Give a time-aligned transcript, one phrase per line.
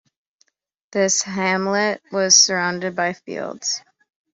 [0.93, 3.83] This hamlet was surrounded by fields.